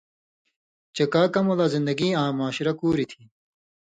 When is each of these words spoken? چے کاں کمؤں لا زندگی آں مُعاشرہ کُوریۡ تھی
چے 0.95 1.03
کاں 1.13 1.27
کمؤں 1.33 1.57
لا 1.59 1.65
زندگی 1.75 2.09
آں 2.21 2.29
مُعاشرہ 2.37 2.73
کُوریۡ 2.79 3.07
تھی 3.11 3.21